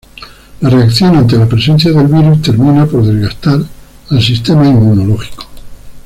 La 0.61 0.69
reacción 0.71 1.15
ante 1.15 1.37
la 1.37 1.45
presencia 1.47 1.91
del 1.91 2.07
virus 2.07 2.41
termina 2.41 2.87
por 2.87 3.05
desgastar 3.05 3.59
al 4.09 4.19
sistema 4.19 4.65
inmunológico. 4.67 5.45